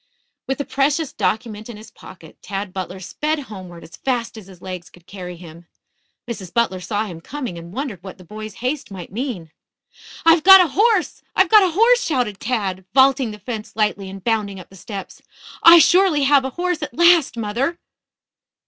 [0.47, 4.59] With the precious document in his pocket, Tad Butler sped homeward as fast as his
[4.59, 5.67] legs could carry him.
[6.27, 6.51] Mrs.
[6.51, 9.51] Butler saw him coming and wondered what the boy's haste might mean.
[10.25, 11.21] "I've got a horse!
[11.35, 15.21] I've got a horse!" shouted Tad, vaulting the fence lightly and bounding up the steps.
[15.61, 17.77] "I surely have a horse at last, mother."